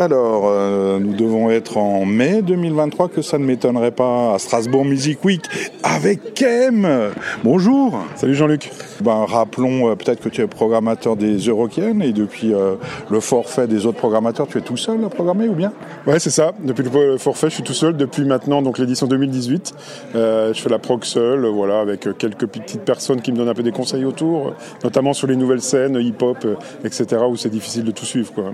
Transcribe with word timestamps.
Alors, 0.00 0.44
euh, 0.46 1.00
nous 1.00 1.12
devons 1.12 1.50
être 1.50 1.76
en 1.76 2.04
mai 2.04 2.40
2023, 2.42 3.08
que 3.08 3.20
ça 3.20 3.36
ne 3.36 3.44
m'étonnerait 3.44 3.90
pas, 3.90 4.34
à 4.34 4.38
Strasbourg 4.38 4.84
Music 4.84 5.24
Week, 5.24 5.42
avec 5.82 6.34
Kem. 6.34 6.86
Bonjour. 7.42 7.98
Salut 8.14 8.36
Jean-Luc. 8.36 8.70
Ben, 9.00 9.24
rappelons 9.26 9.90
euh, 9.90 9.96
peut-être 9.96 10.20
que 10.20 10.28
tu 10.28 10.40
es 10.40 10.46
programmateur 10.46 11.16
des 11.16 11.38
Eurokiennes 11.38 12.00
et 12.00 12.12
depuis 12.12 12.54
euh, 12.54 12.76
le 13.10 13.18
forfait 13.18 13.66
des 13.66 13.86
autres 13.86 13.98
programmateurs, 13.98 14.46
tu 14.46 14.58
es 14.58 14.60
tout 14.60 14.76
seul 14.76 15.04
à 15.04 15.08
programmer 15.08 15.48
ou 15.48 15.54
bien? 15.54 15.72
Ouais, 16.06 16.20
c'est 16.20 16.30
ça. 16.30 16.52
Depuis 16.62 16.84
le 16.84 17.18
forfait, 17.18 17.48
je 17.48 17.54
suis 17.54 17.64
tout 17.64 17.74
seul 17.74 17.96
depuis 17.96 18.24
maintenant, 18.24 18.62
donc 18.62 18.78
l'édition 18.78 19.08
2018. 19.08 19.74
je 20.14 20.52
fais 20.54 20.70
la 20.70 20.78
prog 20.78 21.02
seul, 21.02 21.44
voilà, 21.46 21.80
avec 21.80 22.08
quelques 22.18 22.46
petites 22.46 22.82
personnes 22.82 23.20
qui 23.20 23.32
me 23.32 23.36
donnent 23.36 23.48
un 23.48 23.54
peu 23.54 23.64
des 23.64 23.72
conseils 23.72 24.04
autour, 24.04 24.54
notamment 24.84 25.12
sur 25.12 25.26
les 25.26 25.34
nouvelles 25.34 25.60
scènes, 25.60 25.96
hip-hop, 25.96 26.46
etc., 26.84 27.22
où 27.28 27.34
c'est 27.34 27.50
difficile 27.50 27.82
de 27.82 27.90
tout 27.90 28.04
suivre, 28.04 28.32
quoi. 28.32 28.52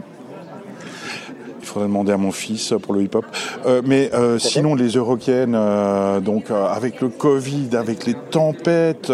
Il 1.65 1.67
faudrait 1.67 1.89
demander 1.89 2.13
à 2.13 2.19
mon 2.19 2.31
fils 2.31 2.75
pour 2.83 2.93
le 2.93 3.03
hip-hop. 3.03 3.25
Euh, 3.65 3.81
mais 3.87 4.11
euh, 4.13 4.39
sinon, 4.39 4.75
les 4.75 4.89
Eurokiennes, 4.89 5.55
euh, 5.57 6.21
donc 6.21 6.51
avec 6.51 7.01
le 7.01 7.09
Covid, 7.09 7.71
avec 7.73 8.05
les 8.05 8.15
tempêtes, 8.31 9.11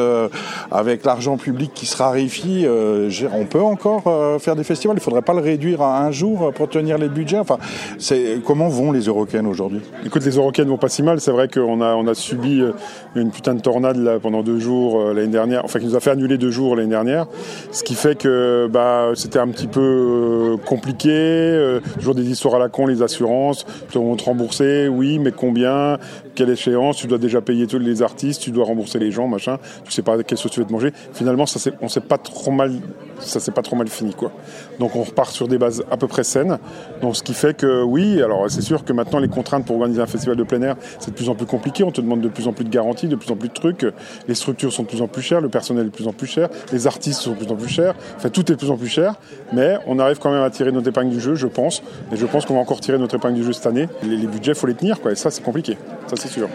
avec 0.72 1.04
l'argent 1.04 1.36
public 1.36 1.70
qui 1.72 1.86
se 1.86 1.96
raréfie, 1.96 2.66
on 3.32 3.44
peut 3.44 3.62
encore 3.62 4.40
faire 4.40 4.56
des 4.56 4.64
festivals? 4.64 4.96
Il 4.96 5.02
faudrait 5.02 5.22
pas 5.22 5.32
le 5.32 5.40
réduire 5.40 5.80
à 5.80 6.04
un 6.04 6.10
jour 6.10 6.52
pour 6.52 6.68
tenir 6.68 6.98
les 6.98 7.08
budgets? 7.08 7.38
Enfin, 7.38 7.58
c'est 7.98 8.40
comment 8.44 8.68
vont 8.68 8.90
les 8.90 9.02
Eurokiennes 9.02 9.46
aujourd'hui? 9.46 9.80
Écoute, 10.04 10.24
les 10.24 10.36
Eurokiennes 10.36 10.68
vont 10.68 10.76
pas 10.76 10.88
si 10.88 11.04
mal. 11.04 11.20
C'est 11.20 11.30
vrai 11.30 11.46
qu'on 11.46 11.80
a 11.80 11.94
on 11.94 12.06
a 12.08 12.14
subi 12.14 12.62
une 13.14 13.30
putain 13.30 13.54
de 13.54 13.60
tornade 13.60 13.96
là, 13.96 14.18
pendant 14.18 14.42
deux 14.42 14.58
jours 14.58 15.12
l'année 15.12 15.28
dernière. 15.28 15.64
Enfin, 15.64 15.78
qui 15.78 15.86
nous 15.86 15.96
a 15.96 16.00
fait 16.00 16.10
annuler 16.10 16.36
deux 16.36 16.50
jours 16.50 16.74
l'année 16.74 16.90
dernière, 16.90 17.26
ce 17.70 17.84
qui 17.84 17.94
fait 17.94 18.18
que 18.18 18.68
bah 18.72 19.10
c'était 19.14 19.38
un 19.38 19.48
petit 19.48 19.68
peu 19.68 20.56
compliqué. 20.66 21.78
toujours 21.98 22.16
des 22.16 22.30
à 22.48 22.58
la 22.58 22.68
con, 22.68 22.86
les 22.86 23.02
assurances, 23.02 23.66
vont 23.92 24.16
te 24.16 24.24
rembourser, 24.24 24.88
oui, 24.88 25.18
mais 25.18 25.32
combien, 25.32 25.98
quelle 26.34 26.50
échéance, 26.50 26.96
tu 26.96 27.06
dois 27.06 27.18
déjà 27.18 27.40
payer 27.40 27.66
tous 27.66 27.78
les 27.78 28.02
artistes, 28.02 28.42
tu 28.42 28.50
dois 28.50 28.64
rembourser 28.64 28.98
les 28.98 29.10
gens, 29.10 29.28
machin, 29.28 29.58
tu 29.84 29.92
sais 29.92 30.02
pas 30.02 30.22
quelle 30.22 30.38
sauce 30.38 30.52
tu 30.52 30.60
veux 30.60 30.66
te 30.66 30.72
manger. 30.72 30.92
Finalement, 31.12 31.46
ça 31.46 31.70
on 31.80 31.88
sait 31.88 32.00
pas 32.00 32.18
trop 32.18 32.50
mal, 32.50 32.72
ça 33.18 33.40
s'est 33.40 33.52
pas 33.52 33.62
trop 33.62 33.76
mal 33.76 33.88
fini, 33.88 34.14
quoi. 34.14 34.32
Donc 34.80 34.96
on 34.96 35.02
repart 35.02 35.30
sur 35.30 35.46
des 35.46 35.58
bases 35.58 35.84
à 35.90 35.96
peu 35.96 36.08
près 36.08 36.24
saines. 36.24 36.58
Donc 37.02 37.14
ce 37.14 37.22
qui 37.22 37.34
fait 37.34 37.56
que 37.56 37.82
oui, 37.82 38.20
alors 38.22 38.50
c'est 38.50 38.62
sûr 38.62 38.84
que 38.84 38.92
maintenant 38.92 39.20
les 39.20 39.28
contraintes 39.28 39.64
pour 39.64 39.76
organiser 39.76 40.00
un 40.00 40.06
festival 40.06 40.36
de 40.36 40.42
plein 40.42 40.62
air, 40.62 40.76
c'est 40.98 41.10
de 41.10 41.16
plus 41.16 41.28
en 41.28 41.36
plus 41.36 41.46
compliqué. 41.46 41.84
On 41.84 41.92
te 41.92 42.00
demande 42.00 42.22
de 42.22 42.28
plus 42.28 42.48
en 42.48 42.52
plus 42.52 42.64
de 42.64 42.70
garanties, 42.70 43.06
de 43.06 43.14
plus 43.14 43.30
en 43.30 43.36
plus 43.36 43.48
de 43.48 43.54
trucs. 43.54 43.86
Les 44.26 44.34
structures 44.34 44.72
sont 44.72 44.82
de 44.82 44.88
plus 44.88 45.02
en 45.02 45.06
plus 45.06 45.22
chères, 45.22 45.40
le 45.40 45.50
personnel 45.50 45.84
est 45.84 45.90
de 45.90 45.94
plus 45.94 46.08
en 46.08 46.12
plus 46.12 46.26
cher, 46.26 46.48
les 46.72 46.86
artistes 46.86 47.20
sont 47.20 47.32
de 47.32 47.36
plus 47.36 47.52
en 47.52 47.56
plus 47.56 47.68
chers. 47.68 47.94
Enfin, 48.16 48.30
tout 48.30 48.50
est 48.50 48.54
de 48.54 48.58
plus 48.58 48.70
en 48.70 48.76
plus 48.76 48.88
cher, 48.88 49.14
mais 49.52 49.76
on 49.86 49.98
arrive 49.98 50.18
quand 50.18 50.32
même 50.32 50.42
à 50.42 50.50
tirer 50.50 50.72
notre 50.72 50.88
épingle 50.88 51.10
du 51.10 51.20
jeu, 51.20 51.34
je 51.34 51.46
pense. 51.46 51.82
Et 52.10 52.16
je 52.16 52.26
pense 52.26 52.46
qu'on 52.46 52.54
va 52.54 52.60
encore 52.60 52.80
tirer 52.80 52.98
notre 52.98 53.16
épingle 53.16 53.34
du 53.34 53.44
jeu 53.44 53.52
cette 53.52 53.66
année. 53.66 53.86
Les, 54.02 54.16
les 54.16 54.26
budgets, 54.26 54.54
faut 54.54 54.66
les 54.66 54.74
tenir, 54.74 55.00
quoi. 55.00 55.12
Et 55.12 55.14
ça, 55.14 55.30
c'est 55.30 55.42
compliqué. 55.42 55.76
Ça, 56.06 56.16
c'est 56.16 56.28
sûr. 56.28 56.48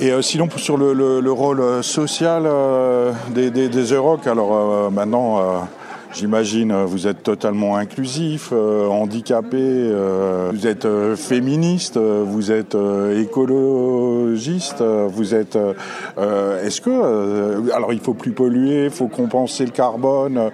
Et 0.00 0.12
euh, 0.12 0.22
sinon, 0.22 0.48
sur 0.56 0.78
le, 0.78 1.30
rôle 1.30 1.60
euh, 1.60 1.82
social 1.82 2.44
euh, 2.46 3.12
des, 3.34 3.50
des, 3.50 3.92
alors 3.92 4.90
maintenant, 4.90 5.68
J'imagine 6.12 6.72
euh, 6.72 6.84
vous 6.86 7.06
êtes 7.06 7.22
totalement 7.22 7.76
inclusif, 7.76 8.50
euh, 8.52 8.88
handicapé, 8.88 9.58
euh, 9.60 10.50
vous 10.52 10.66
êtes 10.66 10.86
féministe, 11.14 11.98
vous 11.98 12.50
êtes 12.50 12.76
écologiste, 13.16 14.82
vous 14.82 15.34
êtes. 15.34 15.56
Est-ce 16.16 16.80
que 16.80 17.70
alors 17.72 17.92
il 17.92 18.00
faut 18.00 18.14
plus 18.14 18.32
polluer, 18.32 18.84
il 18.84 18.90
faut 18.90 19.08
compenser 19.08 19.64
le 19.64 19.70
carbone. 19.70 20.50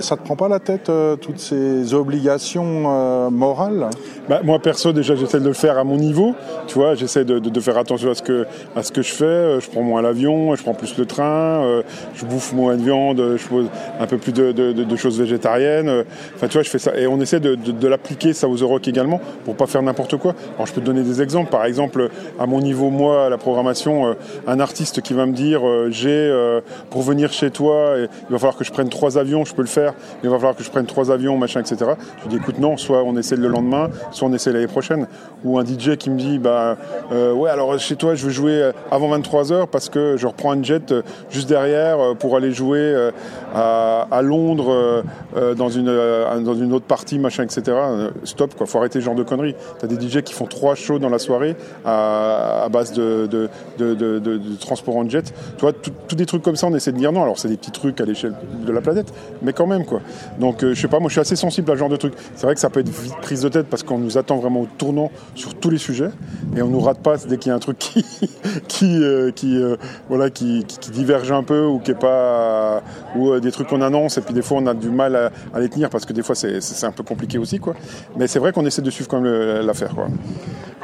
ça 0.00 0.16
te 0.16 0.22
prend 0.22 0.36
pas 0.36 0.48
la 0.48 0.60
tête 0.60 0.90
toutes 1.20 1.38
ces 1.38 1.94
obligations 1.94 3.30
morales? 3.30 3.90
Bah, 4.28 4.40
Moi 4.44 4.58
perso 4.58 4.92
déjà 4.92 5.14
j'essaie 5.16 5.40
de 5.40 5.46
le 5.46 5.52
faire 5.52 5.78
à 5.78 5.84
mon 5.84 5.96
niveau. 5.96 6.34
Tu 6.66 6.74
vois, 6.74 6.94
j'essaie 6.94 7.24
de, 7.24 7.38
de, 7.38 7.60
faire 7.60 7.78
attention 7.78 8.10
à 8.10 8.14
ce 8.14 8.22
que 8.22 8.46
à 8.74 8.82
ce 8.82 8.92
que 8.92 9.02
je 9.02 9.12
fais. 9.12 9.60
Je 9.60 9.70
prends 9.70 9.82
moins 9.82 10.02
l'avion, 10.02 10.54
je 10.54 10.62
prends 10.62 10.74
plus 10.74 10.96
le 10.98 11.06
train, 11.06 11.82
je 12.14 12.24
bouffe 12.24 12.52
moins 12.52 12.76
de 12.76 12.82
viande, 12.82 13.36
je 13.36 13.46
pose 13.46 13.66
un 13.98 14.06
peu 14.06 14.18
plus 14.18 14.32
de, 14.32 14.52
de 14.52 14.72
de, 14.72 14.96
choses 14.96 15.18
végétariennes. 15.18 16.04
Enfin, 16.34 16.48
tu 16.48 16.54
vois, 16.54 16.62
je 16.62 16.70
fais 16.70 16.78
ça. 16.78 16.96
Et 16.96 17.06
on 17.06 17.20
essaie 17.20 17.40
de, 17.40 17.88
l'appliquer, 17.88 18.32
ça, 18.32 18.48
aux 18.48 18.56
Euroc 18.56 18.86
également, 18.88 19.20
pour 19.44 19.56
pas 19.56 19.66
faire 19.66 19.82
n'importe 19.82 20.16
quoi. 20.16 20.34
Alors, 20.56 20.66
je 20.66 20.72
peux 20.72 20.80
te 20.80 20.86
donner 20.86 21.02
des 21.02 21.22
exemples. 21.22 21.50
Par 21.50 21.64
exemple, 21.64 22.10
à 22.38 22.46
mon 22.46 22.60
niveau, 22.60 22.90
moi, 22.90 23.26
à 23.26 23.28
la 23.28 23.38
programmation, 23.38 24.06
euh, 24.06 24.14
un 24.46 24.60
artiste 24.60 25.00
qui 25.02 25.14
va 25.14 25.26
me 25.26 25.32
dire, 25.32 25.66
euh, 25.66 25.88
j'ai, 25.90 26.08
euh, 26.10 26.60
pour 26.90 27.02
venir 27.02 27.32
chez 27.32 27.50
toi, 27.50 27.94
il 27.98 28.32
va 28.32 28.38
falloir 28.38 28.56
que 28.56 28.64
je 28.64 28.72
prenne 28.72 28.88
trois 28.88 29.18
avions, 29.18 29.44
je 29.44 29.54
peux 29.54 29.62
le 29.62 29.68
faire, 29.68 29.94
il 30.22 30.30
va 30.30 30.36
falloir 30.36 30.56
que 30.56 30.64
je 30.64 30.70
prenne 30.70 30.86
trois 30.86 31.10
avions, 31.10 31.36
machin, 31.36 31.60
etc. 31.60 31.92
Je 32.24 32.28
dis, 32.28 32.36
écoute, 32.36 32.58
non, 32.58 32.76
soit 32.76 33.02
on 33.02 33.16
essaie 33.16 33.36
le 33.36 33.48
lendemain, 33.48 33.90
soit 34.16 34.28
on 34.28 34.32
essaie 34.32 34.52
l'année 34.52 34.66
prochaine. 34.66 35.06
Ou 35.44 35.58
un 35.58 35.64
DJ 35.64 35.96
qui 35.96 36.10
me 36.10 36.18
dit, 36.18 36.38
bah, 36.38 36.76
ouais, 37.10 37.50
alors 37.50 37.78
chez 37.78 37.96
toi, 37.96 38.14
je 38.14 38.26
veux 38.26 38.32
jouer 38.32 38.70
avant 38.90 39.08
23 39.08 39.52
heures 39.52 39.68
parce 39.68 39.88
que 39.88 40.16
je 40.16 40.26
reprends 40.26 40.52
un 40.52 40.62
jet 40.62 40.94
juste 41.30 41.48
derrière 41.48 42.16
pour 42.18 42.36
aller 42.36 42.52
jouer 42.52 43.10
à, 43.54 44.06
à 44.10 44.22
Londres 44.22 44.70
euh, 44.70 45.02
euh, 45.36 45.54
dans, 45.54 45.68
une, 45.68 45.88
euh, 45.88 46.40
dans 46.40 46.54
une 46.54 46.72
autre 46.72 46.86
partie, 46.86 47.18
machin, 47.18 47.44
etc. 47.44 47.76
Stop, 48.24 48.54
quoi. 48.54 48.66
Faut 48.66 48.78
arrêter 48.78 49.00
ce 49.00 49.04
genre 49.04 49.14
de 49.14 49.22
conneries. 49.22 49.54
T'as 49.78 49.86
des 49.86 49.96
DJ 49.96 50.22
qui 50.22 50.32
font 50.32 50.46
trois 50.46 50.74
shows 50.74 50.98
dans 50.98 51.08
la 51.08 51.18
soirée 51.18 51.56
à, 51.84 52.68
base 52.70 52.92
de, 52.92 53.26
de, 53.26 53.48
de, 53.78 54.56
transport 54.60 54.96
en 54.96 55.08
jet. 55.08 55.32
Tu 55.56 55.60
vois, 55.60 55.72
tous 55.72 56.16
des 56.16 56.26
trucs 56.26 56.42
comme 56.42 56.56
ça, 56.56 56.66
on 56.66 56.74
essaie 56.74 56.92
de 56.92 56.98
dire 56.98 57.12
non. 57.12 57.22
Alors, 57.22 57.38
c'est 57.38 57.48
des 57.48 57.56
petits 57.56 57.70
trucs 57.70 58.00
à 58.00 58.04
l'échelle 58.04 58.34
de 58.64 58.72
la 58.72 58.80
planète, 58.80 59.12
mais 59.42 59.52
quand 59.52 59.66
même, 59.66 59.84
quoi. 59.84 60.00
Donc, 60.38 60.64
je 60.64 60.74
sais 60.74 60.88
pas, 60.88 60.98
moi, 60.98 61.08
je 61.08 61.14
suis 61.14 61.20
assez 61.20 61.36
sensible 61.36 61.70
à 61.70 61.74
ce 61.74 61.78
genre 61.78 61.88
de 61.88 61.96
trucs. 61.96 62.14
C'est 62.34 62.46
vrai 62.46 62.54
que 62.54 62.60
ça 62.60 62.70
peut 62.70 62.80
être 62.80 62.90
prise 63.20 63.42
de 63.42 63.48
tête 63.48 63.66
parce 63.66 63.82
qu'on 63.82 64.05
nous 64.06 64.18
attend 64.18 64.36
vraiment 64.36 64.62
au 64.62 64.68
tournant 64.78 65.10
sur 65.34 65.54
tous 65.54 65.70
les 65.70 65.78
sujets 65.78 66.10
et 66.56 66.62
on 66.62 66.68
nous 66.68 66.80
rate 66.80 67.00
pas 67.00 67.16
dès 67.18 67.36
qu'il 67.38 67.50
y 67.50 67.52
a 67.52 67.56
un 67.56 67.60
truc 67.60 67.78
qui, 67.78 68.04
qui, 68.68 69.00
qui, 69.34 69.60
voilà, 70.08 70.30
qui, 70.30 70.64
qui, 70.64 70.90
diverge 70.90 71.30
un 71.32 71.42
peu 71.42 71.64
ou 71.64 71.78
qui 71.78 71.90
est 71.90 71.94
pas, 71.94 72.82
ou 73.16 73.38
des 73.40 73.52
trucs 73.52 73.68
qu'on 73.68 73.82
annonce 73.82 74.18
et 74.18 74.20
puis 74.20 74.34
des 74.34 74.42
fois 74.42 74.58
on 74.58 74.66
a 74.66 74.74
du 74.74 74.90
mal 74.90 75.16
à, 75.52 75.60
les 75.60 75.68
tenir 75.68 75.90
parce 75.90 76.06
que 76.06 76.12
des 76.12 76.22
fois 76.22 76.34
c'est 76.34 76.84
un 76.84 76.92
peu 76.92 77.02
compliqué 77.02 77.38
aussi. 77.38 77.58
Quoi. 77.58 77.74
Mais 78.16 78.26
c'est 78.26 78.38
vrai 78.38 78.52
qu'on 78.52 78.64
essaie 78.64 78.82
de 78.82 78.90
suivre 78.90 79.08
quand 79.08 79.20
même 79.20 79.60
l'affaire. 79.66 79.94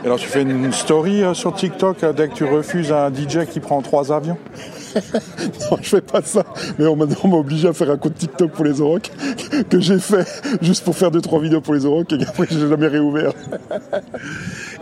Alors 0.04 0.18
tu 0.18 0.26
fais 0.26 0.42
une 0.42 0.72
story 0.72 1.22
euh, 1.22 1.32
sur 1.32 1.54
TikTok 1.54 2.02
euh, 2.02 2.12
dès 2.12 2.28
que 2.28 2.34
tu 2.34 2.44
refuses 2.44 2.90
un 2.90 3.08
DJ 3.08 3.46
qui 3.48 3.60
prend 3.60 3.80
trois 3.82 4.12
avions? 4.12 4.36
Non, 5.70 5.78
je 5.80 5.88
fais 5.88 6.00
pas 6.02 6.20
ça. 6.20 6.44
Mais 6.78 6.84
on 6.86 6.96
m'a 6.96 7.36
obligé 7.36 7.68
à 7.68 7.72
faire 7.72 7.88
un 7.88 7.96
compte 7.96 8.14
TikTok 8.14 8.50
pour 8.50 8.64
les 8.64 8.80
Orocs 8.82 9.10
que 9.70 9.80
j'ai 9.80 9.98
fait 9.98 10.26
juste 10.60 10.84
pour 10.84 10.94
faire 10.94 11.10
deux 11.10 11.22
trois 11.22 11.40
vidéos 11.40 11.62
pour 11.62 11.72
les 11.72 11.86
Orocs 11.86 12.12
et 12.12 12.22
après 12.22 12.46
j'ai 12.50 12.68
jamais 12.68 12.88
réouvert. 12.88 13.32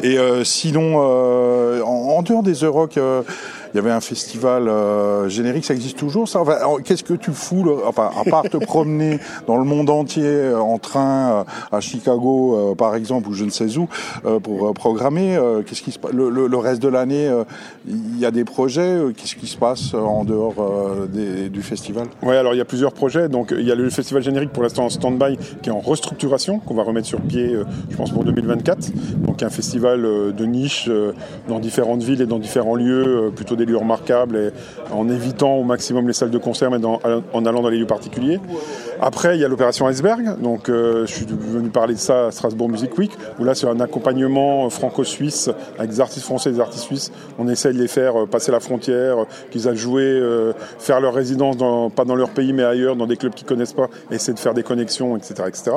et 0.03 0.19
euh, 0.19 0.43
sinon, 0.43 0.97
en, 0.97 2.23
dehors 2.23 2.43
des 2.43 2.65
Orocs, 2.65 2.99
il 3.73 3.77
y 3.77 3.81
avait 3.81 3.91
un 3.91 4.01
festival 4.01 4.69
euh, 4.69 5.29
générique, 5.29 5.65
ça 5.65 5.75
existe 5.75 5.99
toujours 5.99 6.29
ça? 6.29 6.43
Qu'est-ce 6.85 7.05
que 7.05 7.15
tu 7.15 7.33
fous, 7.33 7.65
enfin, 7.87 8.11
à 8.19 8.29
part 8.29 8.43
te 8.43 8.57
promener 8.57 9.19
dans 9.47 9.57
le 9.57 9.65
monde 9.65 9.91
entier 9.91 10.25
euh, 10.25 10.59
en 10.59 10.79
train 10.79 11.45
euh, 11.71 11.77
à 11.77 11.81
Chicago, 11.81 12.75
par 12.77 12.97
exemple, 12.97 13.29
ou 13.29 13.35
je 13.35 13.45
ne 13.45 13.51
sais 13.51 13.77
où, 13.77 13.89
pour 14.43 14.73
programmer, 14.75 15.39
qu'est-ce 15.67 15.83
qui 15.83 15.93
se 15.93 15.99
le, 16.13 16.57
reste 16.57 16.83
de 16.83 16.89
l'année, 16.89 17.31
il 17.87 18.19
y 18.19 18.27
a 18.27 18.31
des 18.31 18.45
projets, 18.45 18.99
qu'est-ce 19.17 19.37
qui 19.37 19.47
se 19.47 19.57
passe 19.57 19.95
en 19.95 20.25
dehors 20.25 20.55
du 21.13 21.63
festival? 21.63 22.07
Oui, 22.23 22.35
alors 22.35 22.55
il 22.55 22.59
y 22.59 22.61
a 22.61 22.65
plusieurs 22.65 22.93
projets. 22.93 23.29
Donc 23.29 23.55
il 23.57 23.67
y 23.67 23.73
a 23.73 23.75
le 23.75 23.89
festival 23.91 24.23
générique 24.23 24.51
pour 24.51 24.63
l'instant 24.63 24.85
en 24.85 24.91
stand-by 24.91 25.39
qui 25.63 25.69
est 25.69 25.73
en 25.73 25.81
restructuration, 25.81 26.59
qu'on 26.59 26.75
va 26.75 26.83
remettre 26.83 27.07
sur 27.07 27.21
pied, 27.21 27.57
je 27.91 27.97
pense, 27.97 28.11
pour 28.11 28.25
2024. 28.25 28.91
Donc 29.19 29.43
un 29.43 29.51
festival 29.51 30.03
de 30.03 30.45
niche 30.45 30.91
dans 31.49 31.59
différentes 31.59 32.03
villes 32.03 32.23
et 32.23 32.27
dans 32.27 32.39
différents 32.39 32.75
lieux, 32.75 33.33
plutôt 33.35 33.57
des 33.61 33.67
lieux 33.67 33.77
remarquables 33.77 34.37
et 34.37 34.51
en 34.93 35.09
évitant 35.09 35.57
au 35.57 35.65
maximum 35.65 36.07
les 36.07 36.13
salles 36.13 36.31
de 36.31 36.39
concert 36.39 36.71
mais 36.71 36.79
en 36.85 37.47
allant 37.47 37.63
dans 37.63 37.69
les 37.69 37.79
lieux 37.79 37.87
particuliers. 37.87 38.41
Après, 39.03 39.37
il 39.37 39.41
y 39.41 39.45
a 39.45 39.49
l'opération 39.49 39.87
Iceberg. 39.87 40.39
Donc, 40.43 40.69
euh, 40.69 41.07
je 41.07 41.15
suis 41.15 41.27
venu 41.27 41.71
parler 41.71 41.95
de 41.95 41.99
ça 41.99 42.27
à 42.27 42.31
Strasbourg 42.31 42.69
Music 42.69 42.97
Week, 42.99 43.11
où 43.39 43.45
là, 43.45 43.55
c'est 43.55 43.67
un 43.67 43.81
accompagnement 43.81 44.69
franco-suisse 44.69 45.49
avec 45.79 45.91
des 45.91 46.01
artistes 46.01 46.27
français 46.27 46.51
et 46.51 46.53
des 46.53 46.61
artistes 46.61 46.85
suisses. 46.85 47.13
On 47.39 47.49
essaie 47.49 47.73
de 47.73 47.79
les 47.79 47.89
faire 47.89 48.23
euh, 48.23 48.27
passer 48.27 48.53
la 48.53 48.61
frontière, 48.61 49.25
qu'ils 49.51 49.69
aillent 49.69 49.77
jouer, 49.77 50.03
euh, 50.03 50.53
faire 50.79 51.01
leur 51.01 51.15
résidence, 51.15 51.57
dans, 51.57 51.89
pas 51.89 52.05
dans 52.05 52.15
leur 52.15 52.31
pays, 52.31 52.53
mais 52.53 52.63
ailleurs, 52.63 52.95
dans 52.95 53.07
des 53.07 53.17
clubs 53.17 53.33
qu'ils 53.33 53.47
connaissent 53.47 53.73
pas, 53.73 53.89
essayer 54.11 54.35
de 54.35 54.39
faire 54.39 54.55
des 54.55 54.63
connexions, 54.63 55.17
etc., 55.17 55.45
etc. 55.49 55.71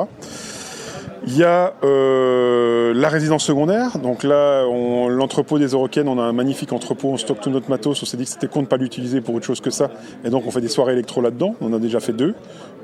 Il 1.26 1.38
y 1.38 1.44
a 1.44 1.72
euh, 1.82 2.92
la 2.94 3.08
résidence 3.08 3.44
secondaire. 3.44 3.98
Donc 3.98 4.24
là, 4.24 4.64
l'entrepôt 5.08 5.58
des 5.58 5.68
Eurocaines, 5.68 6.06
on 6.08 6.18
a 6.18 6.22
un 6.22 6.32
magnifique 6.32 6.72
entrepôt, 6.72 7.08
on 7.08 7.16
stocke 7.16 7.40
tout 7.40 7.50
notre 7.50 7.70
matos. 7.70 8.02
On 8.02 8.06
s'est 8.06 8.16
dit 8.16 8.24
que 8.24 8.30
c'était 8.30 8.46
con 8.46 8.62
de 8.62 8.66
pas 8.66 8.76
l'utiliser 8.76 9.20
pour 9.22 9.34
autre 9.34 9.46
chose 9.46 9.60
que 9.60 9.70
ça. 9.70 9.90
Et 10.24 10.30
donc 10.30 10.46
on 10.46 10.50
fait 10.50 10.60
des 10.60 10.68
soirées 10.68 10.92
électro 10.92 11.22
là-dedans. 11.22 11.54
On 11.62 11.72
en 11.72 11.76
a 11.76 11.78
déjà 11.78 12.00
fait 12.00 12.12
deux. 12.12 12.34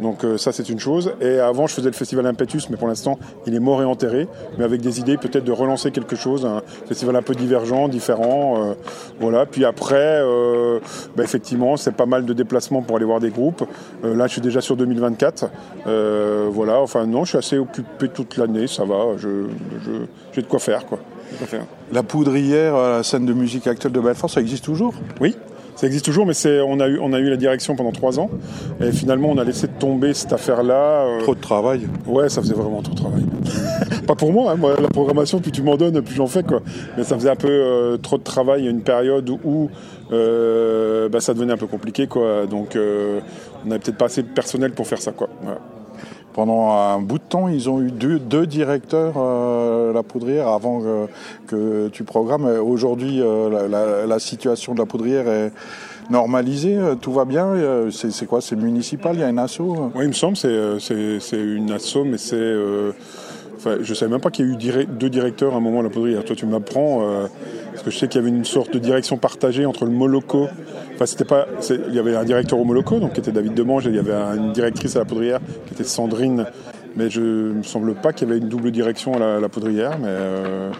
Donc 0.00 0.24
euh, 0.24 0.38
ça 0.38 0.52
c'est 0.52 0.68
une 0.68 0.78
chose. 0.78 1.12
Et 1.20 1.38
avant 1.38 1.66
je 1.66 1.74
faisais 1.74 1.90
le 1.90 1.94
festival 1.94 2.26
Impetus, 2.26 2.70
mais 2.70 2.76
pour 2.76 2.88
l'instant 2.88 3.18
il 3.46 3.54
est 3.54 3.60
mort 3.60 3.82
et 3.82 3.84
enterré, 3.84 4.26
mais 4.58 4.64
avec 4.64 4.80
des 4.80 5.00
idées 5.00 5.16
peut-être 5.16 5.44
de 5.44 5.52
relancer 5.52 5.90
quelque 5.90 6.16
chose, 6.16 6.46
un 6.46 6.62
festival 6.86 7.16
un 7.16 7.22
peu 7.22 7.34
divergent, 7.34 7.88
différent. 7.88 8.64
Euh, 8.64 8.74
voilà. 9.20 9.46
Puis 9.46 9.64
après, 9.64 10.20
euh, 10.22 10.80
bah, 11.16 11.22
effectivement, 11.22 11.76
c'est 11.76 11.94
pas 11.94 12.06
mal 12.06 12.24
de 12.24 12.32
déplacements 12.32 12.82
pour 12.82 12.96
aller 12.96 13.04
voir 13.04 13.20
des 13.20 13.30
groupes. 13.30 13.64
là 14.02 14.26
je 14.26 14.32
suis 14.32 14.40
déjà 14.40 14.60
sur 14.60 14.76
2024. 14.76 15.50
voilà. 15.84 16.80
Enfin 16.80 17.06
non, 17.06 17.24
je 17.24 17.30
suis 17.30 17.38
assez 17.38 17.58
occupé 17.58 18.08
toute 18.30 18.38
l'année, 18.38 18.66
ça 18.66 18.84
va. 18.84 19.16
Je, 19.18 19.46
j'ai 20.32 20.42
de 20.42 20.46
quoi 20.46 20.58
faire 20.58 20.86
quoi. 20.86 20.98
La 21.92 22.02
poudrière, 22.02 22.76
la 22.76 23.02
scène 23.02 23.26
de 23.26 23.32
musique 23.32 23.66
actuelle 23.66 23.92
de 23.92 24.00
Belfort, 24.00 24.30
ça 24.30 24.40
existe 24.40 24.64
toujours? 24.64 24.94
Oui, 25.20 25.36
ça 25.80 25.86
existe 25.86 26.04
toujours, 26.04 26.26
mais 26.26 26.34
c'est, 26.34 26.60
on, 26.60 26.78
a 26.80 26.88
eu, 26.88 26.98
on 27.00 27.14
a 27.14 27.18
eu 27.18 27.30
la 27.30 27.36
direction 27.36 27.74
pendant 27.74 27.92
trois 27.92 28.20
ans. 28.20 28.28
Et 28.82 28.92
finalement, 28.92 29.30
on 29.30 29.38
a 29.38 29.44
laissé 29.44 29.66
tomber 29.66 30.12
cette 30.12 30.32
affaire-là. 30.32 31.06
Euh, 31.06 31.20
trop 31.20 31.34
de 31.34 31.40
travail. 31.40 31.88
Ouais, 32.06 32.28
ça 32.28 32.42
faisait 32.42 32.52
vraiment 32.52 32.82
trop 32.82 32.92
de 32.92 33.00
travail. 33.00 33.24
Pas 34.06 34.14
pour 34.14 34.30
moi, 34.30 34.52
hein, 34.52 34.56
moi, 34.56 34.74
la 34.78 34.88
programmation, 34.88 35.40
plus 35.40 35.52
tu 35.52 35.62
m'en 35.62 35.76
donnes, 35.76 36.02
plus 36.02 36.16
j'en 36.16 36.26
fais. 36.26 36.42
Quoi. 36.42 36.60
Mais 36.98 37.04
ça 37.04 37.16
faisait 37.16 37.30
un 37.30 37.36
peu 37.36 37.48
euh, 37.48 37.96
trop 37.96 38.18
de 38.18 38.22
travail 38.22 38.66
à 38.66 38.70
une 38.70 38.82
période 38.82 39.30
où 39.30 39.70
euh, 40.12 41.08
bah, 41.08 41.20
ça 41.20 41.32
devenait 41.32 41.54
un 41.54 41.58
peu 41.58 41.66
compliqué. 41.66 42.06
Quoi. 42.06 42.46
Donc, 42.46 42.76
on 42.76 43.68
n'avait 43.68 43.80
peut-être 43.80 43.96
pas 43.96 44.06
assez 44.06 44.22
de 44.22 44.28
personnel 44.28 44.72
pour 44.72 44.86
faire 44.86 45.00
ça. 45.00 45.12
Quoi. 45.12 45.30
Pendant 46.32 46.70
un 46.70 47.00
bout 47.00 47.18
de 47.18 47.24
temps, 47.24 47.48
ils 47.48 47.68
ont 47.68 47.80
eu 47.80 47.90
deux, 47.90 48.20
deux 48.20 48.46
directeurs, 48.46 49.14
euh, 49.16 49.92
la 49.92 50.04
poudrière, 50.04 50.48
avant 50.48 50.80
que, 51.48 51.88
tu 51.88 52.04
programmes. 52.04 52.44
Aujourd'hui, 52.44 53.20
euh, 53.20 54.06
la, 54.06 54.18
situation 54.20 54.74
de 54.74 54.78
la 54.78 54.86
poudrière 54.86 55.28
est 55.28 55.52
normalisée, 56.08 56.76
euh, 56.76 56.94
tout 56.94 57.12
va 57.12 57.24
bien. 57.24 57.54
C'est 57.90 58.26
quoi? 58.26 58.40
C'est 58.40 58.56
municipal? 58.56 59.16
Il 59.16 59.20
y 59.20 59.24
a 59.24 59.28
une 59.28 59.40
asso? 59.40 59.60
Oui, 59.94 60.04
il 60.04 60.08
me 60.08 60.12
semble, 60.12 60.36
c'est 60.36 61.20
une 61.32 61.72
asso, 61.72 62.04
mais 62.04 62.18
c'est... 62.18 62.54
Enfin, 63.60 63.76
je 63.82 63.90
ne 63.90 63.94
savais 63.94 64.10
même 64.10 64.20
pas 64.20 64.30
qu'il 64.30 64.46
y 64.46 64.48
a 64.48 64.52
eu 64.52 64.86
deux 64.86 65.10
directeurs 65.10 65.52
à 65.52 65.58
un 65.58 65.60
moment 65.60 65.80
à 65.80 65.82
la 65.82 65.90
poudrière. 65.90 66.24
Toi, 66.24 66.34
tu 66.34 66.46
m'apprends, 66.46 67.28
parce 67.70 67.82
que 67.82 67.90
je 67.90 67.98
sais 67.98 68.08
qu'il 68.08 68.18
y 68.20 68.24
avait 68.24 68.34
une 68.34 68.46
sorte 68.46 68.72
de 68.72 68.78
direction 68.78 69.18
partagée 69.18 69.66
entre 69.66 69.84
le 69.84 69.90
Moloco 69.90 70.48
c'était 71.06 71.24
pas, 71.24 71.46
il 71.70 71.94
y 71.94 71.98
avait 71.98 72.16
un 72.16 72.24
directeur 72.24 72.58
au 72.58 72.64
Moloco, 72.64 72.98
donc 72.98 73.14
qui 73.14 73.20
était 73.20 73.32
David 73.32 73.54
Demange, 73.54 73.86
et 73.86 73.90
il 73.90 73.96
y 73.96 73.98
avait 73.98 74.12
une 74.36 74.52
directrice 74.52 74.96
à 74.96 75.00
la 75.00 75.04
poudrière 75.04 75.40
qui 75.66 75.74
était 75.74 75.84
Sandrine. 75.84 76.46
Mais 76.96 77.08
je 77.08 77.20
ne 77.20 77.52
me 77.54 77.62
semble 77.62 77.94
pas 77.94 78.12
qu'il 78.12 78.28
y 78.28 78.30
avait 78.30 78.40
une 78.40 78.48
double 78.48 78.70
direction 78.70 79.14
à 79.14 79.40
la, 79.40 79.48
poudrière. 79.48 79.98
Mais 79.98 80.08
euh, 80.08 80.70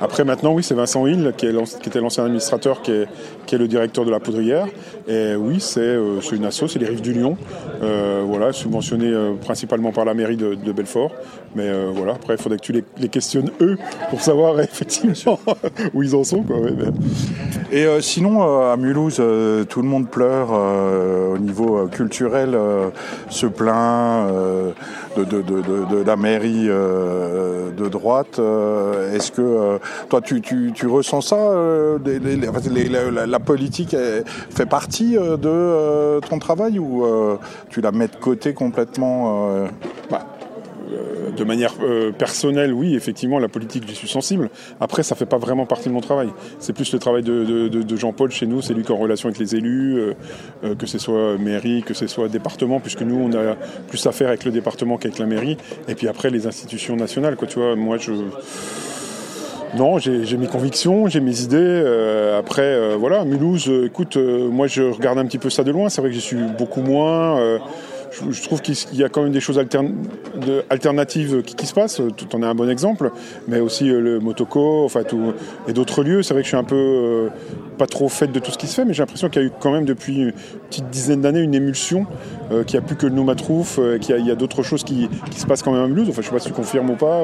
après, 0.00 0.24
maintenant, 0.24 0.52
oui, 0.52 0.62
c'est 0.62 0.74
Vincent 0.74 1.06
Hill, 1.06 1.32
qui, 1.36 1.46
était 1.46 2.00
l'ancien 2.00 2.24
administrateur, 2.24 2.82
qui 2.82 2.92
est, 2.92 3.58
le 3.58 3.66
directeur 3.66 4.04
de 4.04 4.10
la 4.10 4.20
poudrière. 4.20 4.66
Et 5.08 5.34
oui, 5.34 5.58
c'est 5.58 5.80
euh, 5.80 6.20
une 6.32 6.44
asso, 6.44 6.68
c'est 6.68 6.78
les 6.78 6.86
Rives 6.86 7.00
du 7.00 7.12
Lion, 7.12 7.36
euh, 7.82 8.22
voilà, 8.26 8.52
subventionné 8.52 9.06
euh, 9.06 9.34
principalement 9.34 9.90
par 9.90 10.04
la 10.04 10.14
mairie 10.14 10.36
de, 10.36 10.72
Belfort. 10.72 11.12
Mais 11.56 11.68
voilà, 11.94 12.12
après, 12.12 12.34
il 12.34 12.40
faudrait 12.40 12.58
que 12.58 12.62
tu 12.62 12.72
les, 12.72 13.08
questionnes 13.08 13.50
eux 13.60 13.78
pour 14.10 14.20
savoir 14.20 14.60
effectivement 14.60 15.40
où 15.94 16.02
ils 16.02 16.14
en 16.14 16.22
sont. 16.22 16.44
Et 17.72 17.86
sinon, 18.00 18.70
à 18.70 18.76
Mulhouse, 18.76 19.20
tout 19.68 19.82
le 19.82 19.88
monde 19.88 20.08
pleure 20.08 20.50
au 20.52 21.38
niveau 21.38 21.86
culturel, 21.86 22.56
se 23.30 23.46
plaint 23.46 24.30
de, 25.16 25.24
de, 25.24 26.04
la 26.06 26.16
mairie 26.16 26.66
de 26.66 27.88
droite. 27.88 28.40
Est-ce 29.14 29.32
que 29.32 29.78
toi, 30.08 30.20
tu, 30.20 30.86
ressens 30.86 31.20
ça 31.20 31.36
euh, 31.36 31.98
la, 33.26 33.40
politique 33.40 33.96
fait 34.50 34.66
partie 34.66 35.16
euh, 35.16 35.36
de 35.36 35.48
euh, 35.48 36.20
ton 36.20 36.38
travail 36.38 36.78
ou 36.78 37.06
tu 37.70 37.80
la 37.80 37.92
mets 37.92 38.08
de 38.08 38.16
côté 38.16 38.54
complètement 38.54 39.66
bah, 40.10 40.26
de 41.36 41.44
manière 41.44 41.74
personnelle, 42.16 42.72
oui, 42.72 42.94
effectivement, 42.94 43.38
la 43.38 43.48
politique, 43.48 43.84
j'y 43.86 43.94
suis 43.94 44.08
sensible. 44.08 44.50
Après, 44.80 45.02
ça 45.02 45.14
fait 45.14 45.26
pas 45.26 45.36
vraiment 45.36 45.66
partie 45.66 45.88
de 45.88 45.94
mon 45.94 46.00
travail. 46.00 46.30
C'est 46.58 46.72
plus 46.72 46.92
le 46.92 46.98
travail 46.98 47.22
de, 47.22 47.96
Jean-Paul 47.96 48.30
chez 48.30 48.46
nous, 48.46 48.62
c'est 48.62 48.74
lui 48.74 48.82
qui 48.82 48.90
est 48.90 48.94
en 48.94 48.98
relation 48.98 49.28
avec 49.28 49.38
les 49.38 49.54
élus, 49.54 50.14
que 50.62 50.86
ce 50.86 50.98
soit 50.98 51.36
mairie, 51.38 51.82
que 51.82 51.94
ce 51.94 52.06
soit 52.06 52.28
département, 52.28 52.80
puisque 52.80 53.02
nous, 53.02 53.16
on 53.16 53.32
a 53.34 53.54
plus 53.88 54.04
à 54.06 54.12
faire 54.12 54.28
avec 54.28 54.44
le 54.44 54.50
département 54.50 54.96
qu'avec 54.96 55.18
la 55.18 55.26
mairie. 55.26 55.56
Et 55.88 55.94
puis 55.94 56.08
après, 56.08 56.30
les 56.30 56.46
institutions 56.46 56.96
nationales. 56.96 57.36
Moi, 57.76 57.98
je 57.98 58.12
non, 59.76 59.98
j'ai 59.98 60.36
mes 60.36 60.46
convictions, 60.46 61.08
j'ai 61.08 61.20
mes 61.20 61.42
idées. 61.42 61.56
Euh, 61.58 62.38
après, 62.38 62.62
euh, 62.62 62.96
voilà, 62.98 63.24
Mulhouse, 63.24 63.68
euh, 63.68 63.86
écoute, 63.86 64.16
moi 64.16 64.66
je 64.66 64.82
regarde 64.82 65.18
un 65.18 65.26
petit 65.26 65.38
peu 65.38 65.50
ça 65.50 65.62
de 65.62 65.70
loin. 65.70 65.88
C'est 65.88 66.00
vrai 66.00 66.10
que 66.10 66.14
j'y 66.14 66.22
suis 66.22 66.38
beaucoup 66.56 66.80
moins. 66.80 67.58
Je, 68.10 68.42
trouve 68.42 68.62
qu'il 68.62 68.74
y 68.94 69.04
a 69.04 69.10
quand 69.10 69.22
même 69.22 69.32
des 69.32 69.40
choses 69.40 69.58
alternatives 70.70 71.42
qui, 71.42 71.66
se 71.66 71.74
passent. 71.74 72.00
Tout 72.16 72.34
en 72.34 72.42
est 72.42 72.46
un 72.46 72.54
bon 72.54 72.68
exemple, 72.70 73.12
mais 73.46 73.60
aussi 73.60 73.84
le 73.84 74.18
Motoko, 74.18 74.84
enfin 74.84 75.02
tout, 75.02 75.34
et 75.68 75.74
d'autres 75.74 76.02
lieux. 76.02 76.22
C'est 76.22 76.32
vrai 76.32 76.42
que 76.42 76.46
je 76.46 76.50
suis 76.50 76.56
un 76.56 76.64
peu 76.64 77.28
pas 77.76 77.86
trop 77.86 78.08
fait 78.08 78.28
de 78.28 78.38
tout 78.40 78.50
ce 78.50 78.56
qui 78.56 78.66
se 78.66 78.74
fait, 78.74 78.86
mais 78.86 78.94
j'ai 78.94 79.02
l'impression 79.02 79.28
qu'il 79.28 79.42
y 79.42 79.44
a 79.44 79.48
eu 79.48 79.52
quand 79.60 79.70
même 79.70 79.84
depuis 79.84 80.16
une 80.16 80.32
petite 80.70 80.88
dizaine 80.88 81.20
d'années 81.20 81.40
une 81.40 81.54
émulsion, 81.54 82.06
qu'il 82.66 82.80
n'y 82.80 82.84
a 82.84 82.86
plus 82.86 82.96
que 82.96 83.06
le 83.06 83.12
Noumatrouf, 83.12 83.78
qu'il 84.00 84.26
y 84.26 84.30
a, 84.30 84.34
d'autres 84.34 84.62
choses 84.62 84.84
qui, 84.84 85.08
se 85.36 85.46
passent 85.46 85.62
quand 85.62 85.72
même 85.72 85.84
à 85.84 85.88
Mulhouse. 85.88 86.08
Enfin, 86.08 86.22
je 86.22 86.28
sais 86.28 86.32
pas 86.32 86.40
si 86.40 86.48
tu 86.48 86.54
confirmes 86.54 86.88
ou 86.88 86.96
pas. 86.96 87.22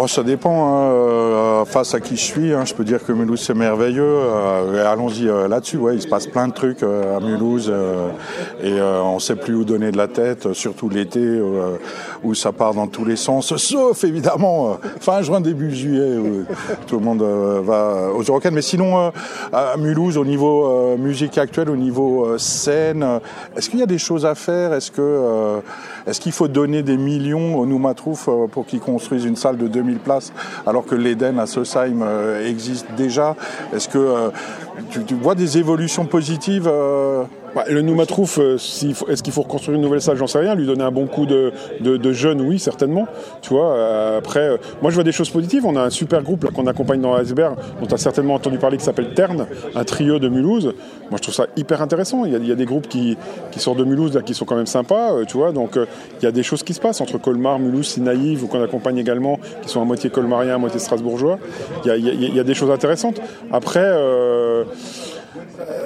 Bon, 0.00 0.06
ça 0.06 0.22
dépend 0.22 0.66
hein, 0.66 0.92
euh, 0.92 1.64
face 1.66 1.92
à 1.92 2.00
qui 2.00 2.16
je 2.16 2.22
suis. 2.22 2.54
Hein. 2.54 2.64
je 2.64 2.72
peux 2.72 2.84
dire 2.84 3.04
que 3.04 3.12
Mulhouse 3.12 3.42
c'est 3.42 3.52
merveilleux. 3.52 4.02
Euh, 4.02 4.90
allons-y 4.90 5.28
euh, 5.28 5.46
là-dessus. 5.46 5.76
Ouais, 5.76 5.94
il 5.94 6.00
se 6.00 6.08
passe 6.08 6.26
plein 6.26 6.48
de 6.48 6.54
trucs 6.54 6.82
à 6.82 7.20
Mulhouse 7.20 7.70
et 8.64 8.80
on 8.80 9.18
sait 9.18 9.36
plus 9.36 9.54
où 9.54 9.64
donner 9.64 9.92
de 9.92 9.98
la 9.98 10.08
tête, 10.08 10.54
surtout 10.54 10.88
l'été 10.88 11.20
où 12.24 12.34
ça 12.34 12.50
part 12.50 12.72
dans 12.72 12.86
tous 12.86 13.04
les 13.04 13.16
sens. 13.16 13.54
Sauf 13.56 14.02
évidemment 14.04 14.78
fin 15.00 15.20
juin 15.20 15.42
début 15.42 15.70
juillet 15.70 16.16
où 16.16 16.46
tout 16.86 16.98
le 16.98 17.04
monde 17.04 17.22
va 17.22 18.08
aux 18.16 18.22
Eurocaines. 18.22 18.54
Mais 18.54 18.62
sinon 18.62 19.12
à 19.52 19.76
Mulhouse 19.76 20.16
au 20.16 20.24
niveau 20.24 20.96
musique 20.96 21.36
actuelle, 21.36 21.68
au 21.68 21.76
niveau 21.76 22.38
scène, 22.38 23.20
est-ce 23.54 23.68
qu'il 23.68 23.80
y 23.80 23.82
a 23.82 23.86
des 23.86 23.98
choses 23.98 24.24
à 24.24 24.34
faire? 24.34 24.72
Est-ce 24.72 24.90
que 24.90 25.60
est-ce 26.06 26.20
qu'il 26.20 26.32
faut 26.32 26.48
donner 26.48 26.82
des 26.82 26.96
millions 26.96 27.58
au 27.58 27.66
Noumatrouf 27.66 28.30
pour 28.50 28.64
qu'ils 28.64 28.80
construisent 28.80 29.26
une 29.26 29.36
salle 29.36 29.58
de 29.58 29.68
2000 29.68 29.89
alors 30.66 30.84
que 30.84 30.94
l'Eden 30.94 31.38
à 31.38 31.46
Sosheim 31.46 32.02
euh, 32.02 32.48
existe 32.48 32.86
déjà. 32.96 33.36
Est-ce 33.74 33.88
que 33.88 33.98
euh, 33.98 34.30
tu, 34.90 35.14
vois 35.14 35.34
des 35.34 35.58
évolutions 35.58 36.06
positives 36.06 36.68
euh, 36.68 37.24
bah, 37.54 37.64
le 37.68 37.82
Noumatrouf, 37.82 38.38
euh, 38.38 38.54
est-ce 38.54 39.22
qu'il 39.22 39.32
faut 39.32 39.42
reconstruire 39.42 39.76
une 39.76 39.82
nouvelle 39.82 40.00
salle 40.00 40.16
J'en 40.16 40.26
sais 40.26 40.38
rien. 40.38 40.54
Lui 40.54 40.66
donner 40.66 40.84
un 40.84 40.90
bon 40.90 41.06
coup 41.06 41.26
de, 41.26 41.52
jeunes, 42.12 42.40
oui, 42.40 42.58
certainement. 42.58 43.06
Tu 43.42 43.50
vois, 43.50 43.72
euh, 43.72 44.18
après, 44.18 44.40
euh, 44.40 44.56
moi 44.82 44.90
je 44.90 44.96
vois 44.96 45.04
des 45.04 45.12
choses 45.12 45.30
positives. 45.30 45.66
On 45.66 45.76
a 45.76 45.82
un 45.82 45.90
super 45.90 46.22
groupe 46.22 46.50
qu'on 46.52 46.66
accompagne 46.66 47.00
dans 47.00 47.16
l'iceberg, 47.16 47.56
dont 47.80 47.86
tu 47.86 47.94
as 47.94 47.98
certainement 47.98 48.34
entendu 48.34 48.58
parler, 48.58 48.76
qui 48.76 48.84
s'appelle 48.84 49.14
Terne, 49.14 49.46
un 49.74 49.84
trio 49.84 50.18
de 50.18 50.28
Mulhouse. 50.28 50.74
Moi 51.10 51.16
je 51.16 51.22
trouve 51.22 51.34
ça 51.34 51.46
hyper 51.56 51.82
intéressant. 51.82 52.24
Il 52.24 52.46
y 52.46 52.52
a, 52.52 52.54
des 52.54 52.64
groupes 52.64 52.88
qui, 52.88 53.16
sortent 53.56 53.78
de 53.78 53.84
Mulhouse 53.84 54.20
qui 54.24 54.34
sont 54.34 54.44
quand 54.44 54.56
même 54.56 54.66
sympas, 54.66 55.24
tu 55.26 55.36
vois. 55.36 55.52
Donc 55.52 55.76
il 55.76 56.24
y 56.24 56.26
a 56.26 56.32
des 56.32 56.42
choses 56.42 56.62
qui 56.62 56.74
se 56.74 56.80
passent 56.80 57.00
entre 57.00 57.18
Colmar, 57.18 57.58
Mulhouse, 57.58 57.88
Sinaïve, 57.88 58.44
ou 58.44 58.46
qu'on 58.46 58.62
accompagne 58.62 58.98
également, 58.98 59.38
qui 59.62 59.68
sont 59.68 59.82
à 59.82 59.84
moitié 59.84 60.10
colmariens, 60.10 60.54
à 60.54 60.58
moitié 60.58 60.78
strasbourgeois. 60.78 61.38
Il 61.84 62.34
y 62.34 62.40
a, 62.40 62.44
des 62.44 62.54
choses 62.54 62.70
intéressantes. 62.70 63.20
Après, 63.52 63.84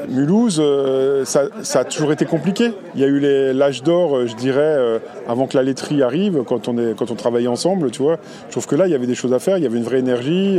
Mulhouse, 0.08 0.58
euh, 0.58 1.24
ça, 1.24 1.48
a 1.74 1.84
toujours 1.84 2.12
été 2.12 2.24
compliqué. 2.24 2.72
Il 2.94 3.00
y 3.00 3.04
a 3.04 3.06
eu 3.06 3.52
l'âge 3.52 3.82
d'or, 3.82 4.16
euh, 4.16 4.26
je 4.26 4.34
dirais, 4.36 4.60
euh, 4.60 4.98
avant 5.28 5.46
que 5.46 5.56
la 5.56 5.62
laiterie 5.62 6.02
arrive, 6.02 6.44
quand 6.46 6.68
on, 6.68 6.78
est, 6.78 6.96
quand 6.96 7.10
on 7.10 7.14
travaillait 7.14 7.48
ensemble, 7.48 7.90
tu 7.90 8.02
vois. 8.02 8.18
Je 8.46 8.52
trouve 8.52 8.66
que 8.66 8.74
là, 8.74 8.86
il 8.86 8.90
y 8.90 8.94
avait 8.94 9.06
des 9.06 9.14
choses 9.14 9.34
à 9.34 9.38
faire, 9.38 9.58
il 9.58 9.64
y 9.64 9.66
avait 9.66 9.76
une 9.76 9.84
vraie 9.84 9.98
énergie, 9.98 10.58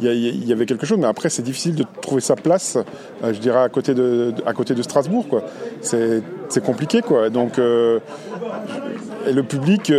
il, 0.00 0.44
y 0.46 0.52
avait 0.52 0.66
quelque 0.66 0.86
chose, 0.86 0.98
mais 0.98 1.06
après, 1.06 1.30
c'est 1.30 1.42
difficile 1.42 1.74
de 1.74 1.84
trouver 2.00 2.20
sa 2.20 2.36
place, 2.36 2.76
je 3.22 3.38
dirais, 3.38 3.62
à 3.62 3.68
côté 3.68 3.94
de, 3.94 4.34
à 4.46 4.52
côté 4.52 4.74
de 4.74 4.82
Strasbourg, 4.82 5.26
quoi. 5.28 5.44
C'est 5.80 6.64
compliqué, 6.64 7.00
quoi. 7.00 7.30
Donc, 7.30 7.58
le 7.58 9.42
public, 9.42 9.92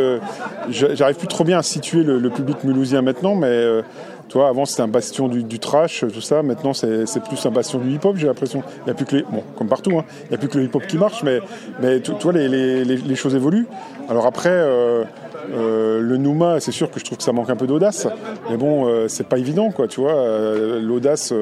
j'arrive 0.70 1.16
plus 1.16 1.28
trop 1.28 1.44
bien 1.44 1.60
à 1.60 1.64
situer 1.64 2.04
le, 2.04 2.20
le 2.20 2.30
public 2.30 2.64
mulhousien 2.64 3.02
maintenant, 3.02 3.36
mais 3.36 3.84
toi, 4.30 4.48
avant 4.48 4.66
c'était 4.66 4.82
un 4.82 4.88
bastion 4.88 5.28
du, 5.28 5.60
trash, 5.60 6.06
tout 6.14 6.22
ça. 6.22 6.44
Maintenant, 6.44 6.74
c'est 6.74 7.24
plus 7.24 7.46
un 7.46 7.52
bastion 7.52 7.80
du 7.80 7.94
hip-hop, 7.94 8.16
j'ai 8.18 8.28
l'impression. 8.28 8.64
Il 8.82 8.86
n'y 8.86 8.92
a 8.92 8.94
plus 8.94 9.06
que 9.06 9.16
les, 9.18 9.24
bon, 9.24 9.44
comme 9.58 9.68
partout, 9.68 9.98
hein, 9.98 10.06
il 10.26 10.30
n'y 10.30 10.36
a 10.36 10.38
plus 10.38 10.48
que 10.48 10.58
le 10.58 10.66
hip-hop 10.66 10.86
qui 10.88 10.98
marche, 10.98 11.24
mais, 11.24 11.40
mais 11.82 12.00
toi, 12.00 12.34
les, 12.34 13.16
choses 13.16 13.36
évoluent. 13.36 13.68
Alors 14.10 14.26
après, 14.26 14.50
euh, 14.50 15.04
euh, 15.54 16.00
le 16.02 16.18
Nouma, 16.18 16.60
c'est 16.60 16.72
sûr 16.72 16.90
que 16.90 17.00
je 17.00 17.06
trouve 17.06 17.18
que 17.18 17.24
ça 17.24 17.32
manque 17.32 17.50
un 17.50 17.56
peu 17.56 17.68
d'audace, 17.68 18.08
mais 18.50 18.58
bon, 18.58 18.88
euh, 18.88 19.08
c'est 19.08 19.28
pas 19.28 19.38
évident, 19.38 19.72
quoi, 19.72 19.88
tu 19.88 20.02
vois. 20.02 20.16
L'audace 20.80 21.34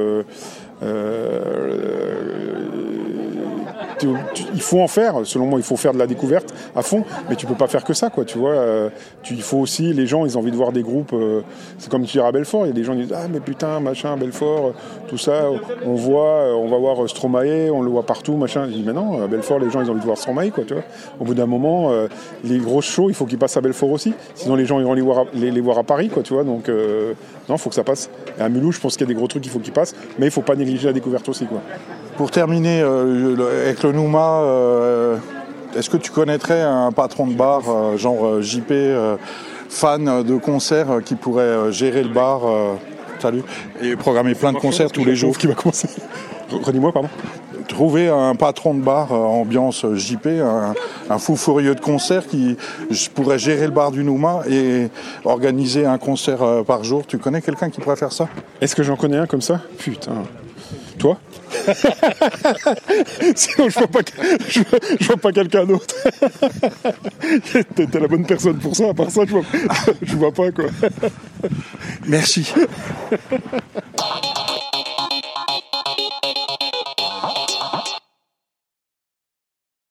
il 4.53 4.61
faut 4.61 4.79
en 4.79 4.88
faire. 4.88 5.15
Selon 5.25 5.45
moi, 5.45 5.59
il 5.59 5.63
faut 5.63 5.77
faire 5.77 5.93
de 5.93 6.00
la 6.00 6.07
découverte 6.07 6.53
à 6.75 6.81
fond, 6.81 7.03
mais 7.29 7.35
tu 7.35 7.45
peux 7.45 7.55
pas 7.55 7.67
faire 7.67 7.83
que 7.83 7.93
ça, 7.93 8.09
quoi. 8.09 8.25
Tu 8.25 8.38
vois, 8.38 8.51
euh, 8.51 8.89
tu, 9.23 9.33
il 9.33 9.41
faut 9.41 9.57
aussi 9.57 9.93
les 9.93 10.07
gens, 10.07 10.25
ils 10.25 10.38
ont 10.38 10.41
envie 10.41 10.51
de 10.51 10.55
voir 10.55 10.71
des 10.71 10.83
groupes. 10.83 11.13
Euh, 11.13 11.41
c'est 11.77 11.89
comme 11.89 12.05
tu 12.05 12.13
diras 12.13 12.29
à 12.29 12.31
Belfort, 12.31 12.65
des 12.74 12.84
gens 12.84 12.96
disent 12.96 13.13
ah 13.13 13.28
mais 13.32 13.40
putain 13.40 13.80
machin 13.80 14.18
Belfort, 14.18 14.74
tout 15.08 15.18
ça, 15.18 15.46
on 15.86 15.96
voit, 15.96 16.56
on 16.56 16.68
va 16.68 16.78
voir 16.78 17.10
Stromae, 17.10 17.70
on 17.72 17.82
le 17.82 17.90
voit 17.90 18.04
partout, 18.04 18.36
machin. 18.36 18.66
Je 18.68 18.74
dis 18.74 18.84
mais 18.86 18.94
non, 18.94 19.24
à 19.24 19.28
Belfort, 19.28 19.60
les 19.60 19.70
gens 19.70 19.82
ils 19.82 19.90
ont 19.90 19.92
envie 19.92 20.01
de 20.01 20.06
voir 20.06 20.18
Stromae, 20.18 20.51
quoi. 20.51 20.63
Tu 20.63 20.74
vois. 20.74 20.84
Au 21.20 21.24
bout 21.24 21.34
d'un 21.34 21.46
moment, 21.46 21.92
les 22.44 22.58
grosses 22.58 22.86
shows, 22.86 23.10
il 23.10 23.16
faut 23.16 23.25
qu'ils 23.25 23.38
passent 23.38 23.58
à 23.58 23.62
Belfort 23.62 23.92
aussi. 23.92 24.13
Sinon 24.36 24.56
les 24.56 24.66
gens 24.66 24.80
ils 24.80 24.86
vont 24.86 24.94
les 24.94 25.01
voir 25.01 25.20
à, 25.20 25.25
les, 25.34 25.62
voir 25.62 25.78
à 25.78 25.84
Paris, 25.84 26.10
quoi. 26.10 26.24
Tu 26.24 26.34
vois. 26.34 26.44
Donc 26.44 26.70
non, 27.51 27.56
il 27.56 27.60
faut 27.60 27.70
que 27.70 27.75
ça 27.75 27.84
passe. 27.84 28.10
Et 28.38 28.42
à 28.42 28.50
Mulhouse, 28.50 28.75
je 28.75 28.80
pense 28.80 28.96
qu'il 28.96 29.06
y 29.06 29.10
a 29.10 29.13
des 29.13 29.16
gros 29.16 29.28
trucs 29.28 29.44
qu'il 29.44 29.51
faut 29.51 29.60
qu'ils 29.60 29.74
passent, 29.74 29.96
mais 30.18 30.28
il 30.28 30.32
faut 30.32 30.42
pas 30.42 30.56
négliger 30.56 30.88
la 30.88 30.94
découverte 30.94 31.28
aussi, 31.30 31.46
quoi. 31.46 31.62
Pour 32.18 32.32
terminer 32.32 32.82
euh, 32.82 33.63
avec 33.63 33.84
le 33.84 33.92
Nouma, 33.94 34.42
euh, 34.42 35.18
est-ce 35.75 35.90
que 35.90 35.98
tu 35.98 36.12
connaîtrais 36.12 36.62
un 36.62 36.92
patron 36.92 37.25
de 37.25 37.34
bar, 37.34 37.63
euh, 37.68 37.98
genre 37.98 38.42
JP, 38.42 38.72
fan 39.72 40.24
de 40.24 40.36
concerts, 40.36 41.01
qui 41.04 41.16
pourrait 41.16 41.72
gérer 41.72 42.04
le 42.04 42.10
bar 42.10 42.42
Salut. 43.22 43.44
Et 43.84 43.96
programmer 43.96 44.34
plein 44.34 44.51
de 44.51 44.58
concerts 44.58 44.92
tous 44.92 45.06
les 45.06 45.16
jours 45.16 45.38
qui 45.38 45.46
va 45.46 45.54
commencer. 45.54 45.88
Redis-moi, 46.51 46.92
pardon. 46.92 47.10
Trouver 47.68 48.10
un 48.10 48.34
patron 48.34 48.74
de 48.74 48.82
bar 48.82 49.12
ambiance 49.13 49.86
JP, 49.94 50.28
un, 51.08 51.18
fou 51.20 51.36
furieux 51.36 51.75
de 51.75 51.80
concert 51.80 52.25
qui 52.25 52.58
pourrait 53.13 53.38
gérer 53.38 53.66
le 53.66 53.72
bar 53.72 53.92
du 53.92 54.04
Nouma 54.04 54.42
et 54.50 54.90
organiser 55.24 55.86
un 55.86 56.00
concert 56.00 56.63
par 56.66 56.84
jour. 56.84 57.06
Tu 57.06 57.20
connais 57.20 57.42
quelqu'un 57.42 57.70
qui 57.70 57.80
pourrait 57.80 57.96
faire 57.96 58.12
ça? 58.12 58.28
Est-ce 58.60 58.75
que 58.75 58.82
j'en 58.82 58.96
connais 58.96 59.18
un 59.18 59.28
comme 59.28 59.42
ça? 59.42 59.62
Putain. 59.78 60.24
Toi? 60.98 61.18
Sinon, 63.36 63.70
je 63.70 63.80
vois 63.80 63.88
pas, 63.88 64.00
je, 64.48 64.62
vois 65.06 65.18
pas 65.18 65.32
quelqu'un 65.32 65.65
d'autre. 65.65 65.96
T'es 67.75 68.00
la 68.00 68.08
bonne 68.08 68.25
personne 68.25 68.58
pour 68.58 68.75
ça. 68.75 68.89
À 68.89 68.94
part 68.94 69.12
ça, 69.12 69.22
je 69.25 69.32
vois, 69.32 69.44
je 70.01 70.15
vois 70.15 70.32
pas 70.32 70.51
quoi. 70.51 70.65
Merci. 72.08 72.53